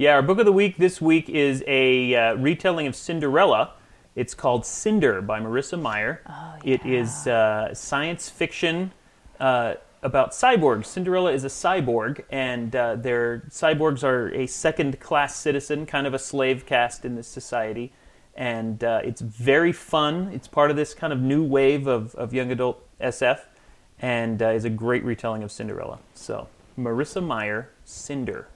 Yeah, 0.00 0.14
our 0.14 0.22
book 0.22 0.38
of 0.38 0.46
the 0.46 0.52
week 0.52 0.78
this 0.78 0.98
week 0.98 1.28
is 1.28 1.62
a 1.66 2.14
uh, 2.14 2.34
retelling 2.36 2.86
of 2.86 2.96
Cinderella. 2.96 3.74
It's 4.16 4.32
called 4.32 4.64
Cinder 4.64 5.20
by 5.20 5.40
Marissa 5.40 5.78
Meyer. 5.78 6.22
Oh, 6.26 6.54
yeah. 6.64 6.74
It 6.74 6.86
is 6.86 7.26
uh, 7.26 7.74
science 7.74 8.30
fiction 8.30 8.92
uh, 9.40 9.74
about 10.02 10.30
cyborgs. 10.30 10.86
Cinderella 10.86 11.32
is 11.32 11.44
a 11.44 11.48
cyborg, 11.48 12.24
and 12.30 12.74
uh, 12.74 12.96
their 12.96 13.40
cyborgs 13.50 14.02
are 14.02 14.32
a 14.32 14.46
second-class 14.46 15.36
citizen, 15.36 15.84
kind 15.84 16.06
of 16.06 16.14
a 16.14 16.18
slave 16.18 16.64
caste 16.64 17.04
in 17.04 17.14
this 17.14 17.28
society. 17.28 17.92
And 18.34 18.82
uh, 18.82 19.02
it's 19.04 19.20
very 19.20 19.72
fun. 19.72 20.30
It's 20.32 20.48
part 20.48 20.70
of 20.70 20.78
this 20.78 20.94
kind 20.94 21.12
of 21.12 21.20
new 21.20 21.44
wave 21.44 21.86
of, 21.86 22.14
of 22.14 22.32
young 22.32 22.50
adult 22.50 22.82
SF, 23.02 23.40
and 23.98 24.40
uh, 24.40 24.48
is 24.48 24.64
a 24.64 24.70
great 24.70 25.04
retelling 25.04 25.42
of 25.42 25.52
Cinderella. 25.52 25.98
So, 26.14 26.48
Marissa 26.78 27.22
Meyer, 27.22 27.68
Cinder. 27.84 28.48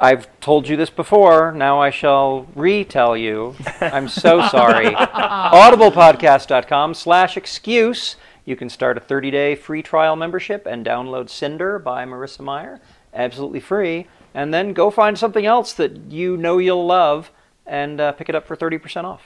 I've 0.00 0.28
told 0.40 0.66
you 0.68 0.76
this 0.76 0.90
before. 0.90 1.52
Now 1.52 1.80
I 1.80 1.90
shall 1.90 2.46
retell 2.54 3.16
you. 3.16 3.54
I'm 3.80 4.08
so 4.08 4.46
sorry. 4.48 4.94
Audiblepodcast.com 4.94 6.94
slash 6.94 7.36
excuse. 7.36 8.16
You 8.44 8.56
can 8.56 8.68
start 8.68 8.98
a 8.98 9.00
30-day 9.00 9.54
free 9.56 9.82
trial 9.82 10.16
membership 10.16 10.66
and 10.66 10.84
download 10.84 11.30
Cinder 11.30 11.78
by 11.78 12.04
Marissa 12.04 12.40
Meyer, 12.40 12.80
absolutely 13.14 13.60
free, 13.60 14.06
and 14.34 14.52
then 14.52 14.72
go 14.72 14.90
find 14.90 15.16
something 15.18 15.46
else 15.46 15.72
that 15.74 16.10
you 16.10 16.36
know 16.36 16.58
you'll 16.58 16.86
love 16.86 17.30
and 17.66 18.00
uh, 18.00 18.12
pick 18.12 18.28
it 18.28 18.34
up 18.34 18.46
for 18.46 18.56
30% 18.56 19.04
off. 19.04 19.22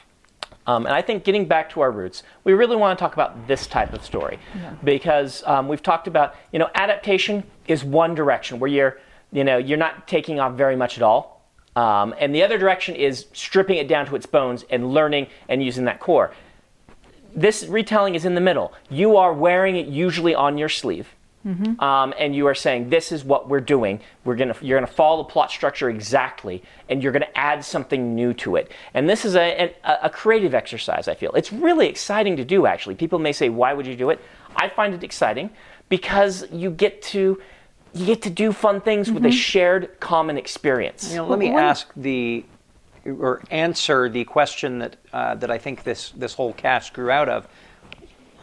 Um, 0.69 0.85
and 0.85 0.95
I 0.95 1.01
think 1.01 1.25
getting 1.25 1.47
back 1.47 1.71
to 1.71 1.81
our 1.81 1.91
roots, 1.91 2.23
we 2.45 2.53
really 2.53 2.77
want 2.77 2.99
to 2.99 3.03
talk 3.03 3.15
about 3.15 3.49
this 3.49 3.67
type 3.67 3.95
of 3.95 4.05
story 4.05 4.39
because 4.85 5.43
um, 5.47 5.67
we've 5.67 5.83
talked 5.83 6.07
about, 6.07 6.35
you 6.53 6.59
know, 6.59 6.69
adaptation 6.75 7.43
is 7.67 7.83
one 7.83 8.15
direction 8.15 8.59
where 8.59 8.69
you're, 8.69 9.01
you 9.33 9.45
know, 9.45 9.59
you're 9.59 9.79
not 9.79 10.09
taking 10.09 10.41
off 10.41 10.55
very 10.55 10.77
much 10.77 10.97
at 10.97 11.03
all, 11.03 11.43
um, 11.77 12.15
and 12.19 12.35
the 12.35 12.43
other 12.43 12.59
direction 12.59 12.95
is 12.97 13.27
stripping 13.33 13.77
it 13.77 13.89
down 13.89 14.07
to 14.07 14.17
its 14.17 14.27
bones 14.27 14.65
and 14.71 14.93
learning 14.93 15.29
and 15.49 15.63
using 15.63 15.85
that 15.85 16.01
core. 16.01 16.33
This 17.35 17.65
retelling 17.67 18.15
is 18.15 18.25
in 18.25 18.35
the 18.35 18.41
middle. 18.41 18.73
You 18.91 19.17
are 19.17 19.33
wearing 19.33 19.77
it 19.77 19.87
usually 19.87 20.35
on 20.35 20.59
your 20.59 20.69
sleeve. 20.69 21.15
Um, 21.79 22.13
and 22.19 22.35
you 22.35 22.47
are 22.47 22.55
saying 22.55 22.91
this 22.91 23.13
is 23.13 23.25
what 23.25 23.49
we're 23.49 23.61
doing. 23.61 24.01
We're 24.25 24.35
gonna 24.35 24.57
you're 24.61 24.77
gonna 24.77 24.93
follow 24.93 25.23
the 25.23 25.31
plot 25.31 25.51
structure 25.51 25.89
exactly, 25.89 26.63
and 26.91 27.03
you're 27.03 27.13
gonna 27.13 27.29
add 27.35 27.65
something 27.65 28.15
new 28.15 28.35
to 28.35 28.57
it. 28.57 28.73
And 28.93 29.09
this 29.09 29.25
is 29.25 29.35
a, 29.37 29.73
a, 29.85 29.99
a 30.03 30.11
creative 30.11 30.53
exercise. 30.53 31.09
I 31.09 31.15
feel 31.15 31.31
it's 31.33 31.53
really 31.53 31.87
exciting 31.87 32.37
to 32.37 32.45
do. 32.45 32.67
Actually, 32.67 32.97
people 32.97 33.19
may 33.19 33.33
say, 33.33 33.49
"Why 33.49 33.73
would 33.73 33.87
you 33.87 33.97
do 33.97 34.11
it?" 34.11 34.21
I 34.57 34.69
find 34.69 34.93
it 34.93 35.05
exciting 35.05 35.49
because 35.89 36.45
you 36.51 36.71
get 36.71 37.01
to 37.03 37.41
you 37.95 38.07
get 38.07 38.23
to 38.23 38.31
do 38.31 38.53
fun 38.53 38.81
things 38.81 39.11
with 39.11 39.25
a 39.25 39.31
shared 39.31 39.99
common 40.01 40.37
experience. 40.37 41.11
You 41.11 41.17
know, 41.17 41.27
let 41.27 41.39
me 41.39 41.51
ask 41.51 41.91
the 41.97 42.45
or 43.07 43.43
answer 43.51 44.09
the 44.09 44.25
question 44.25 44.79
that 44.81 44.97
uh, 45.13 45.35
that 45.37 45.51
I 45.51 45.59
think 45.59 45.85
this 45.85 46.11
this 46.11 46.35
whole 46.35 46.53
cast 46.53 46.93
grew 46.93 47.11
out 47.11 47.29
of. 47.29 47.49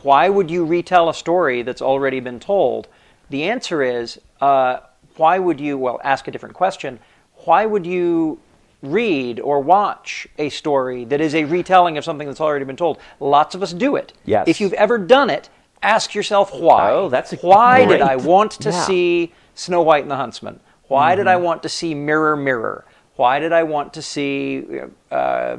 Why 0.02 0.30
would 0.30 0.52
you 0.52 0.66
retell 0.66 1.10
a 1.10 1.14
story 1.14 1.62
that's 1.64 1.82
already 1.82 2.20
been 2.20 2.40
told? 2.40 2.88
The 3.30 3.44
answer 3.44 3.82
is 3.82 4.20
uh, 4.42 4.80
why 5.18 5.40
would 5.40 5.60
you? 5.60 5.78
Well, 5.78 6.00
ask 6.04 6.28
a 6.28 6.32
different 6.32 6.56
question. 6.56 7.00
Why 7.46 7.66
would 7.66 7.86
you 7.86 8.40
read 8.82 9.40
or 9.40 9.60
watch 9.60 10.28
a 10.38 10.50
story 10.50 11.06
that 11.06 11.22
is 11.22 11.34
a 11.34 11.44
retelling 11.46 11.98
of 11.98 12.04
something 12.04 12.28
that's 12.28 12.42
already 12.42 12.66
been 12.66 12.76
told? 12.76 12.98
Lots 13.20 13.56
of 13.56 13.64
us 13.64 13.74
do 13.74 13.96
it. 13.96 14.14
Yes. 14.26 14.48
If 14.48 14.62
you've 14.62 14.74
ever 14.74 14.98
done 14.98 15.30
it, 15.30 15.50
ask 15.86 16.14
yourself 16.16 16.54
why. 16.54 16.92
Oh, 16.92 17.10
that's 17.10 17.34
a 17.34 17.38
why 17.38 17.86
did 17.86 18.02
I 18.02 18.16
want 18.16 18.52
to 18.62 18.70
yeah. 18.72 18.86
see 18.86 19.34
Snow 19.54 19.82
White 19.82 20.02
and 20.04 20.12
the 20.12 20.16
Huntsman? 20.18 20.60
Why 20.88 21.16
did 21.16 21.28
I 21.28 21.38
want 21.38 21.64
to 21.64 21.70
see 21.70 21.94
Mirror 21.96 22.36
Mirror? 22.38 22.86
Why 23.16 23.40
did 23.40 23.54
I 23.54 23.64
want 23.64 23.94
to 23.94 24.02
see? 24.02 24.66
Uh, 25.10 25.58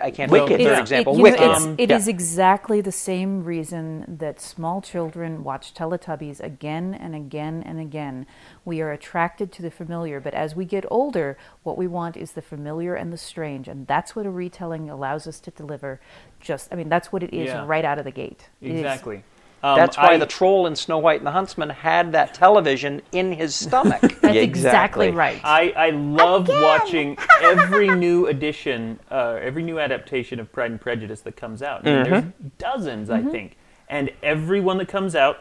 I 0.00 0.10
can't 0.10 0.30
think 0.30 0.44
of 0.44 0.50
a 0.50 0.52
Wicked. 0.52 0.58
third 0.58 0.72
It's- 0.72 0.80
example. 0.80 1.14
It, 1.14 1.16
you 1.16 1.22
Wicked. 1.22 1.40
know, 1.40 1.52
it's, 1.54 1.66
it 1.78 1.90
yeah. 1.90 1.96
is 1.96 2.06
exactly 2.06 2.80
the 2.82 2.92
same 2.92 3.42
reason 3.44 4.04
that 4.18 4.40
small 4.40 4.82
children 4.82 5.42
watch 5.42 5.72
Teletubbies 5.74 6.38
again 6.40 6.92
and 6.94 7.14
again 7.14 7.62
and 7.64 7.80
again. 7.80 8.26
We 8.64 8.80
are 8.82 8.92
attracted 8.92 9.50
to 9.52 9.62
the 9.62 9.70
familiar, 9.70 10.20
but 10.20 10.34
as 10.34 10.54
we 10.54 10.66
get 10.66 10.84
older, 10.90 11.38
what 11.62 11.78
we 11.78 11.86
want 11.86 12.16
is 12.16 12.32
the 12.32 12.42
familiar 12.42 12.94
and 12.94 13.10
the 13.12 13.16
strange, 13.18 13.68
and 13.68 13.86
that's 13.86 14.14
what 14.14 14.26
a 14.26 14.30
retelling 14.30 14.90
allows 14.90 15.26
us 15.26 15.40
to 15.40 15.50
deliver. 15.50 15.98
Just, 16.40 16.70
I 16.72 16.76
mean, 16.76 16.90
that's 16.90 17.10
what 17.10 17.22
it 17.22 17.32
is 17.32 17.46
Yeah. 17.46 17.64
right 17.66 17.84
out 17.84 17.98
of 17.98 18.04
the 18.04 18.10
gate. 18.12 18.48
It 18.60 18.72
is- 18.72 18.80
Exactly. 18.80 19.24
Um, 19.62 19.76
That's 19.76 19.96
why 19.96 20.08
I- 20.12 20.16
the 20.18 20.26
troll 20.26 20.66
in 20.66 20.76
Snow 20.76 20.98
White 20.98 21.18
and 21.20 21.26
the 21.26 21.30
Huntsman 21.32 21.70
had 21.70 22.12
that 22.12 22.34
television 22.34 23.00
in 23.12 23.32
his 23.32 23.54
stomach. 23.54 24.00
that's 24.20 24.22
Yeah, 24.22 24.42
exactly 24.42 25.06
exactly. 25.06 25.10
right. 25.10 25.40
I, 25.42 25.72
I 25.76 25.90
love 25.90 26.48
watching 26.48 27.16
every 27.42 27.88
new 27.88 28.26
edition, 28.26 28.98
uh, 29.10 29.38
every 29.40 29.62
new 29.62 29.78
adaptation 29.80 30.38
of 30.40 30.52
Pride 30.52 30.70
and 30.72 30.80
Prejudice 30.80 31.22
that 31.22 31.36
comes 31.36 31.62
out. 31.62 31.86
I 31.86 32.02
mean, 32.02 32.10
There's 32.10 32.24
dozens, 32.58 33.10
I 33.10 33.22
think, 33.22 33.56
and 33.88 34.10
every 34.22 34.60
one 34.60 34.76
that 34.78 34.88
comes 34.88 35.16
out 35.16 35.38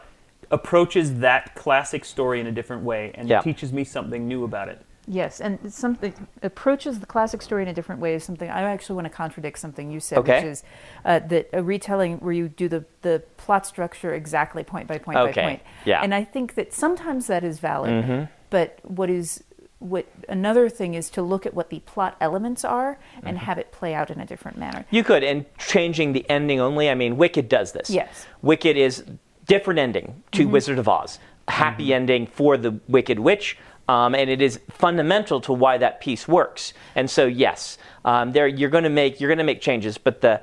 approaches 0.51 1.19
that 1.19 1.55
classic 1.55 2.05
story 2.05 2.39
in 2.39 2.47
a 2.47 2.51
different 2.51 2.83
way 2.83 3.11
and 3.15 3.27
Yeah. 3.27 3.41
teaches 3.41 3.73
me 3.73 3.83
something 3.83 4.27
new 4.27 4.43
about 4.43 4.69
it. 4.69 4.84
Yes, 5.07 5.39
and 5.39 5.71
something 5.71 6.27
approaches 6.41 6.99
the 6.99 7.05
classic 7.05 7.41
story 7.41 7.61
in 7.61 7.67
a 7.67 7.73
different 7.73 8.01
way 8.01 8.15
is 8.15 8.23
something 8.23 8.49
I 8.49 8.63
actually 8.63 8.95
want 8.95 9.05
to 9.05 9.13
contradict 9.13 9.59
something 9.59 9.91
you 9.91 9.99
said, 9.99 10.19
Okay. 10.19 10.37
which 10.37 10.45
is 10.45 10.63
uh, 11.03 11.19
that 11.19 11.49
a 11.53 11.63
retelling 11.63 12.17
where 12.17 12.33
you 12.33 12.49
do 12.49 12.67
the, 12.67 12.85
the 13.01 13.23
plot 13.37 13.67
structure 13.67 14.13
exactly 14.13 14.63
point 14.63 14.87
by 14.87 14.97
point 14.97 15.15
by 15.15 15.31
point. 15.31 15.61
yeah. 15.85 16.01
And 16.01 16.13
I 16.13 16.23
think 16.23 16.55
that 16.55 16.73
sometimes 16.73 17.27
that 17.27 17.43
is 17.43 17.59
valid, 17.59 18.05
mm-hmm. 18.05 18.23
but 18.49 18.79
what 18.83 19.09
is 19.09 19.43
what 19.79 20.07
another 20.29 20.69
thing 20.69 20.93
is 20.95 21.09
to 21.11 21.21
look 21.21 21.45
at 21.45 21.53
what 21.53 21.69
the 21.69 21.79
plot 21.81 22.15
elements 22.19 22.65
are 22.65 22.97
and 23.17 23.37
mm-hmm. 23.37 23.45
have 23.45 23.57
it 23.57 23.71
play 23.71 23.93
out 23.93 24.09
in 24.09 24.19
a 24.19 24.25
different 24.25 24.57
manner. 24.57 24.85
You 24.89 25.03
could, 25.03 25.23
and 25.23 25.45
changing 25.57 26.13
the 26.13 26.27
ending 26.29 26.59
only. 26.59 26.89
I 26.89 26.95
mean, 26.95 27.17
Wicked 27.17 27.49
does 27.49 27.73
this. 27.73 27.89
Yes. 27.89 28.25
Wicked 28.41 28.77
is 28.77 29.03
different 29.45 29.79
ending 29.79 30.23
to 30.31 30.43
mm-hmm. 30.43 30.51
Wizard 30.51 30.79
of 30.79 30.87
Oz. 30.87 31.19
A 31.47 31.51
happy 31.51 31.93
ending 31.93 32.25
for 32.25 32.57
the 32.57 32.79
Wicked 32.87 33.19
Witch, 33.19 33.57
um, 33.87 34.15
and 34.15 34.29
it 34.29 34.41
is 34.41 34.59
fundamental 34.69 35.41
to 35.41 35.53
why 35.53 35.77
that 35.77 35.99
piece 36.01 36.27
works. 36.27 36.73
And 36.95 37.09
so, 37.09 37.25
yes, 37.25 37.77
um, 38.03 38.31
there 38.31 38.47
you're 38.47 38.69
going 38.69 38.83
to 38.83 38.89
make 38.89 39.19
you're 39.19 39.29
going 39.29 39.37
to 39.37 39.43
make 39.43 39.61
changes, 39.61 39.97
but 39.97 40.21
the 40.21 40.41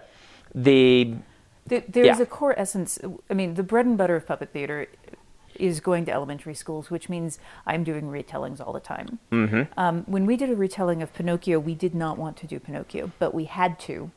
the 0.54 1.14
There, 1.66 1.82
there's 1.88 2.18
Yeah. 2.18 2.22
a 2.22 2.26
core 2.26 2.54
essence. 2.58 2.98
I 3.30 3.34
mean, 3.34 3.54
the 3.54 3.62
bread 3.62 3.86
and 3.86 3.96
butter 3.96 4.16
of 4.16 4.26
puppet 4.26 4.50
theater 4.52 4.86
is 5.54 5.80
going 5.80 6.04
to 6.06 6.12
elementary 6.12 6.54
schools, 6.54 6.90
which 6.90 7.08
means 7.08 7.38
I'm 7.66 7.84
doing 7.84 8.04
retellings 8.04 8.60
all 8.60 8.72
the 8.72 8.80
time. 8.80 9.18
Mm-hmm. 9.30 9.78
Um, 9.78 10.02
when 10.06 10.24
we 10.26 10.36
did 10.36 10.50
a 10.50 10.56
retelling 10.56 11.02
of 11.02 11.12
Pinocchio, 11.12 11.58
we 11.60 11.74
did 11.74 11.94
not 11.94 12.18
want 12.18 12.36
to 12.38 12.46
do 12.46 12.58
Pinocchio, 12.58 13.12
but 13.18 13.32
we 13.34 13.44
had 13.44 13.78
to. 13.80 14.10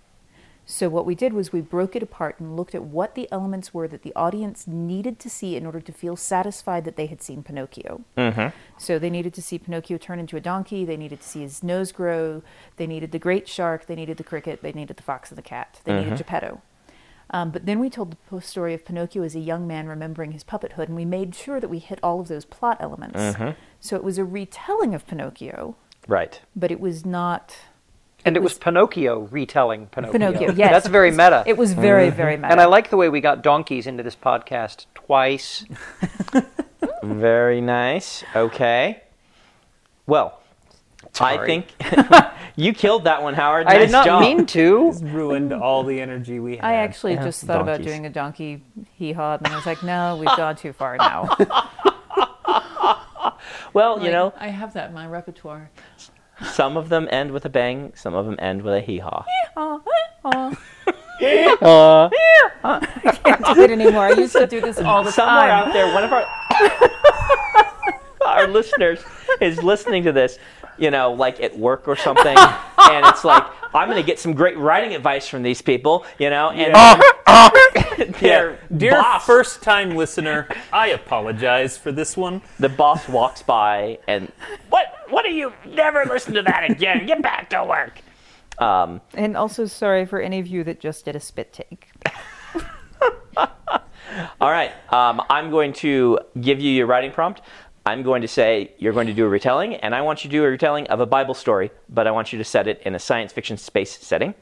So 0.67 0.89
what 0.89 1.05
we 1.05 1.13
did 1.13 1.31
was 1.33 1.53
we 1.53 1.61
broke 1.61 1.95
it 1.95 2.01
apart 2.01 2.39
and 2.39 2.55
looked 2.55 2.73
at 2.73 2.83
what 2.83 3.13
the 3.13 3.31
elements 3.31 3.71
were 3.73 3.87
that 3.87 4.01
the 4.01 4.13
audience 4.15 4.65
needed 4.65 5.19
to 5.19 5.29
see 5.29 5.55
in 5.55 5.65
order 5.65 5.79
to 5.79 5.91
feel 5.91 6.15
satisfied 6.15 6.85
that 6.85 6.95
they 6.95 7.05
had 7.05 7.21
seen 7.21 7.43
Pinocchio. 7.43 8.01
Mm-hmm. 8.17 8.47
So 8.77 8.97
they 8.97 9.11
needed 9.11 9.33
to 9.35 9.43
see 9.43 9.59
Pinocchio 9.59 9.97
turn 9.99 10.19
into 10.19 10.37
a 10.37 10.41
donkey. 10.41 10.83
They 10.83 10.97
needed 10.97 11.21
to 11.21 11.27
see 11.27 11.41
his 11.41 11.61
nose 11.61 11.91
grow. 11.91 12.41
They 12.77 12.87
needed 12.87 13.11
the 13.11 13.19
great 13.19 13.47
shark. 13.47 13.85
They 13.85 13.95
needed 13.95 14.17
the 14.17 14.23
cricket. 14.23 14.63
They 14.63 14.71
needed 14.71 14.97
the 14.97 15.03
fox 15.03 15.29
and 15.29 15.37
the 15.37 15.43
cat. 15.43 15.81
They 15.83 15.93
needed 15.99 16.17
Geppetto. 16.17 16.61
Um, 17.29 17.51
but 17.51 17.65
then 17.65 17.79
we 17.79 17.89
told 17.89 18.17
the 18.31 18.41
story 18.41 18.73
of 18.73 18.85
Pinocchio 18.85 19.23
as 19.23 19.35
a 19.35 19.39
young 19.39 19.67
man 19.67 19.87
remembering 19.87 20.31
his 20.31 20.43
puppethood, 20.43 20.87
and 20.87 20.95
we 20.95 21.05
made 21.05 21.33
sure 21.35 21.59
that 21.59 21.69
we 21.69 21.79
hit 21.79 21.99
all 22.03 22.19
of 22.19 22.27
those 22.27 22.45
plot 22.45 22.77
elements. 22.79 23.37
So 23.79 23.95
it 23.95 24.03
was 24.03 24.17
a 24.17 24.23
retelling 24.23 24.93
of 24.93 25.07
Pinocchio, 25.07 25.75
right. 26.07 26.39
but 26.55 26.71
it 26.71 26.79
was 26.79 27.05
not 27.05 27.55
And 28.25 28.35
it 28.35 28.43
was 28.43 28.55
Pinocchio 28.55 29.27
retelling 29.31 29.87
Pinocchio. 29.87 30.11
Pinocchio. 30.13 30.51
Yes, 30.55 30.71
That's 30.71 30.87
very 30.87 31.11
meta. 31.11 31.43
It 31.45 31.57
was 31.57 31.73
very, 31.73 32.09
very 32.09 32.33
mm-hmm. 32.33 32.41
meta. 32.41 32.51
and 32.51 32.61
I 32.61 32.65
like 32.65 32.89
the 32.89 32.97
way 32.97 33.07
we 33.07 33.21
got 33.21 33.43
donkeys 33.43 33.87
into 33.87 34.03
this 34.03 34.15
podcast 34.15 34.85
twice. 34.95 35.63
Very 37.03 37.61
nice. 37.61 38.23
Okay. 38.35 39.03
Well, 40.07 40.39
I 41.19 41.45
think 41.45 41.67
you 42.55 42.73
killed 42.73 43.03
that 43.05 43.21
one, 43.21 43.35
Howard. 43.35 43.67
I 43.67 43.73
Nice 43.73 43.87
did 43.87 43.91
not 43.91 44.05
job. 44.05 44.21
mean 44.21 44.45
to. 44.47 44.91
Ruined 44.91 45.53
all 45.53 45.83
the 45.83 46.01
energy 46.01 46.39
we 46.39 46.57
had. 46.57 46.65
I 46.65 46.75
actually 46.75 47.15
just 47.15 47.43
thought 47.43 47.61
about 47.61 47.81
doing 47.81 48.05
a 48.05 48.09
donkey 48.09 48.63
hee 48.95 49.13
haw, 49.13 49.37
and 49.37 49.47
I 49.47 49.55
was 49.55 49.65
like, 49.65 49.83
no, 49.83 50.17
we've 50.17 50.35
gone 50.35 50.55
too 50.55 50.73
far 50.73 50.97
now. 50.97 51.29
Well, 53.75 54.01
you 54.01 54.09
know, 54.09 54.33
I 54.37 54.47
have 54.47 54.73
that 54.73 54.87
in 54.89 54.95
my 54.95 55.05
repertoire. 55.05 55.69
Some 56.43 56.77
of 56.77 56.89
them 56.89 57.07
end 57.11 57.31
with 57.31 57.45
a 57.45 57.49
bang, 57.49 57.93
some 57.95 58.13
of 58.13 58.25
them 58.25 58.35
end 58.39 58.61
with 58.61 58.73
a 58.73 58.81
hee 58.81 58.99
haw. 58.99 59.25
I 62.63 63.19
can't 63.23 63.55
do 63.55 63.61
it 63.61 63.71
anymore. 63.71 64.05
I 64.05 64.11
used 64.11 64.33
to 64.33 64.47
do 64.47 64.59
this 64.59 64.79
all 64.79 65.03
the 65.03 65.11
time. 65.11 65.13
Somewhere 65.13 65.47
time. 65.47 65.67
out 65.67 65.73
there, 65.73 65.93
one 65.93 66.03
of 66.03 66.11
our 66.11 66.25
our 68.25 68.47
listeners 68.47 68.99
is 69.39 69.63
listening 69.63 70.03
to 70.03 70.11
this, 70.11 70.39
you 70.77 70.91
know, 70.91 71.13
like 71.13 71.39
at 71.39 71.57
work 71.57 71.87
or 71.87 71.95
something, 71.95 72.37
and 72.37 73.05
it's 73.05 73.23
like 73.23 73.45
I'm 73.75 73.89
going 73.89 74.01
to 74.01 74.05
get 74.07 74.19
some 74.19 74.33
great 74.33 74.57
writing 74.57 74.95
advice 74.95 75.27
from 75.27 75.43
these 75.43 75.61
people, 75.61 76.05
you 76.17 76.29
know, 76.29 76.49
and 76.51 76.73
their 78.15 78.59
Dear 78.77 78.91
boss, 78.91 79.25
first 79.25 79.61
time 79.61 79.95
listener, 79.95 80.47
I 80.71 80.87
apologize 80.89 81.77
for 81.77 81.91
this 81.91 82.15
one. 82.15 82.41
the 82.59 82.69
boss 82.69 83.07
walks 83.09 83.41
by 83.43 83.99
and 84.07 84.31
what? 84.69 84.85
What 85.09 85.25
are 85.25 85.29
you? 85.29 85.53
Never 85.65 86.05
listen 86.05 86.33
to 86.35 86.41
that 86.43 86.69
again. 86.71 87.05
Get 87.05 87.21
back 87.21 87.49
to 87.51 87.63
work. 87.63 87.99
Um, 88.57 89.01
And 89.13 89.35
also, 89.35 89.65
sorry 89.65 90.05
for 90.05 90.19
any 90.19 90.39
of 90.39 90.47
you 90.47 90.63
that 90.63 90.79
just 90.79 91.05
did 91.05 91.15
a 91.15 91.19
spit 91.19 91.51
take. 91.53 91.89
All 94.39 94.51
right. 94.51 94.71
Um, 94.93 95.21
I'm 95.29 95.51
going 95.51 95.73
to 95.73 96.19
give 96.39 96.59
you 96.59 96.71
your 96.71 96.85
writing 96.87 97.11
prompt. 97.11 97.41
I'm 97.87 98.01
going 98.01 98.21
to 98.23 98.27
say 98.27 98.71
you're 98.79 98.93
going 98.93 99.07
to 99.07 99.13
do 99.13 99.25
a 99.25 99.29
retelling, 99.29 99.75
and 99.75 99.93
I 99.93 100.01
want 100.01 100.23
you 100.23 100.29
to 100.29 100.35
do 100.35 100.43
a 100.43 100.49
retelling 100.49 100.87
of 100.87 100.99
a 100.99 101.05
Bible 101.05 101.35
story, 101.35 101.69
but 101.87 102.07
I 102.07 102.11
want 102.11 102.33
you 102.33 102.39
to 102.39 102.43
set 102.43 102.67
it 102.67 102.81
in 102.83 102.95
a 102.95 102.99
science 102.99 103.31
fiction 103.31 103.57
space 103.57 103.95
setting. 103.99 104.33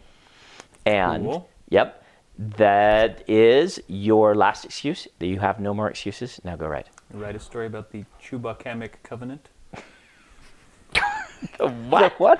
And 0.85 1.25
Cool. 1.25 1.49
yep, 1.69 2.05
that 2.37 3.23
is 3.29 3.81
your 3.87 4.33
last 4.33 4.63
excuse. 4.63 5.07
You 5.19 5.39
have 5.39 5.59
no 5.59 5.73
more 5.73 5.89
excuses. 5.89 6.39
Now 6.45 6.55
go 6.55 6.67
write. 6.67 6.87
Write 7.13 7.35
a 7.35 7.39
story 7.39 7.67
about 7.67 7.91
the 7.91 8.05
Chewbacamic 8.21 8.91
Covenant. 9.03 9.49
What? 11.89 12.19
What? 12.19 12.39